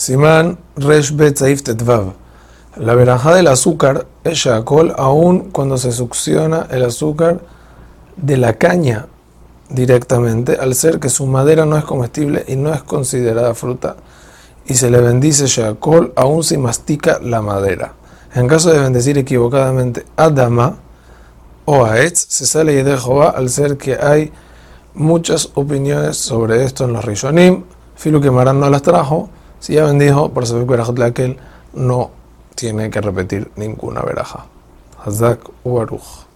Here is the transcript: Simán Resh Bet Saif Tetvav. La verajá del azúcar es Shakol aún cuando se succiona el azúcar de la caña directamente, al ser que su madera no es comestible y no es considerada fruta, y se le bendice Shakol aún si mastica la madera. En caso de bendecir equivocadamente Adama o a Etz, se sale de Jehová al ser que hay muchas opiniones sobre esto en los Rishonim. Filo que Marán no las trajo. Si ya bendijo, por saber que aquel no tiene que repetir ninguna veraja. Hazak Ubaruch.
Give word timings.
Simán 0.00 0.56
Resh 0.76 1.12
Bet 1.14 1.36
Saif 1.36 1.62
Tetvav. 1.62 2.14
La 2.76 2.94
verajá 2.94 3.34
del 3.34 3.48
azúcar 3.48 4.06
es 4.24 4.38
Shakol 4.38 4.94
aún 4.96 5.50
cuando 5.50 5.76
se 5.76 5.92
succiona 5.92 6.66
el 6.70 6.86
azúcar 6.86 7.40
de 8.16 8.38
la 8.38 8.54
caña 8.54 9.08
directamente, 9.68 10.56
al 10.58 10.74
ser 10.74 11.00
que 11.00 11.10
su 11.10 11.26
madera 11.26 11.66
no 11.66 11.76
es 11.76 11.84
comestible 11.84 12.46
y 12.48 12.56
no 12.56 12.72
es 12.72 12.82
considerada 12.82 13.54
fruta, 13.54 13.96
y 14.64 14.72
se 14.72 14.88
le 14.88 15.02
bendice 15.02 15.46
Shakol 15.46 16.14
aún 16.16 16.44
si 16.44 16.56
mastica 16.56 17.18
la 17.22 17.42
madera. 17.42 17.92
En 18.34 18.48
caso 18.48 18.72
de 18.72 18.80
bendecir 18.80 19.18
equivocadamente 19.18 20.06
Adama 20.16 20.76
o 21.66 21.84
a 21.84 22.00
Etz, 22.00 22.24
se 22.26 22.46
sale 22.46 22.82
de 22.82 22.96
Jehová 22.96 23.34
al 23.36 23.50
ser 23.50 23.76
que 23.76 23.98
hay 24.00 24.32
muchas 24.94 25.50
opiniones 25.52 26.16
sobre 26.16 26.64
esto 26.64 26.86
en 26.86 26.94
los 26.94 27.04
Rishonim. 27.04 27.64
Filo 27.96 28.18
que 28.22 28.30
Marán 28.30 28.60
no 28.60 28.70
las 28.70 28.80
trajo. 28.80 29.28
Si 29.60 29.74
ya 29.74 29.84
bendijo, 29.84 30.30
por 30.30 30.46
saber 30.46 30.66
que 30.66 31.02
aquel 31.02 31.36
no 31.74 32.10
tiene 32.54 32.90
que 32.90 33.00
repetir 33.00 33.50
ninguna 33.56 34.02
veraja. 34.02 34.46
Hazak 35.04 35.48
Ubaruch. 35.64 36.29